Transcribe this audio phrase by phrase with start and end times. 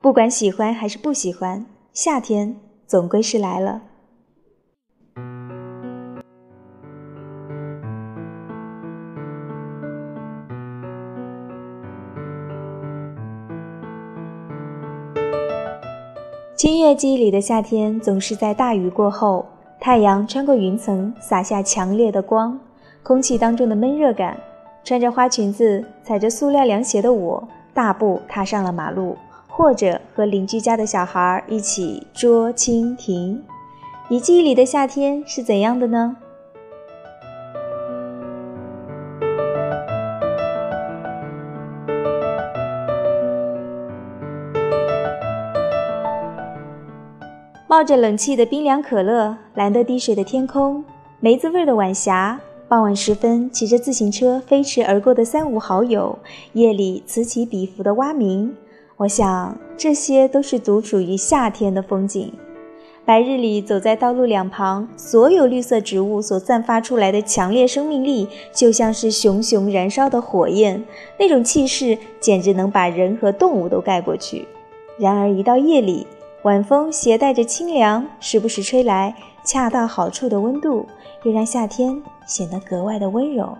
[0.00, 2.54] 不管喜欢还是不喜欢，夏天
[2.86, 3.82] 总归是来了。
[16.54, 19.44] 清月记忆里的夏天，总是在大雨过后，
[19.80, 22.56] 太阳穿过云层，洒下强烈的光，
[23.02, 24.38] 空气当中的闷热感。
[24.84, 29.16] 穿着花裙子、踩着塑料凉鞋的我，大步踏上了马路，
[29.58, 33.42] 或者和邻居家的小孩一起捉蜻蜓。
[34.06, 36.16] 你记忆里的夏天是怎样的呢？
[47.66, 50.84] 冒着冷气的冰凉可乐，蓝得滴水的天空，
[51.18, 52.38] 梅子味的晚霞。
[52.68, 56.16] 傍晚时分，骑着自行车飞驰而过的三五好友，
[56.52, 58.54] 夜里此起彼伏的蛙鸣，
[58.98, 62.32] 我想这些都是独属于夏天的风景。
[63.04, 70.82] 白日里走在道路两旁，所有绿色植物所散发出来的强烈生命力，就像是熊熊燃烧的火焰，
[71.16, 74.48] 那种气势简直能把人和动物都盖过去。
[74.98, 76.04] 然而一到夜里，
[76.42, 79.14] 晚风携带着清凉，时不时吹来。
[79.44, 80.84] 恰到好处的温度，
[81.22, 83.56] 又让夏天显得格外的温柔。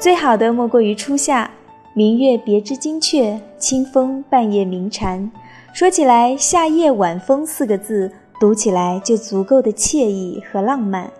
[0.00, 1.50] 最好的莫过于初夏，
[1.92, 5.28] 明月别枝惊鹊，清风半夜鸣蝉。
[5.72, 11.10] 说起来，“夏夜晚风”四个字，读起来就足够的惬意和浪漫。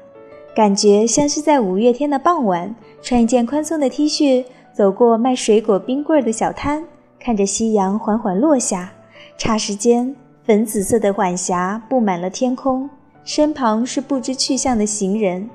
[0.54, 6.84] 感觉像是在五月天的傍晚，穿一件宽松的 T 恤，走过卖水果冰棍的小摊，
[7.18, 8.92] 看着夕阳缓缓落下，
[9.36, 12.88] 霎时间，粉紫色的晚霞布满了天空，
[13.24, 15.50] 身旁是不知去向的行人，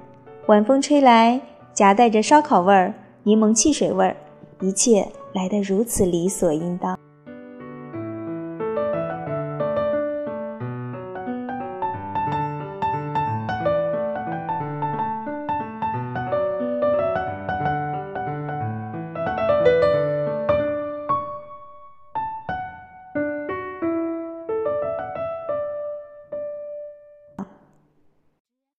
[0.47, 1.39] 晚风吹来，
[1.73, 2.93] 夹带着烧烤味儿、
[3.25, 4.17] 柠檬汽水味儿，
[4.59, 6.99] 一切来得如此理所应当。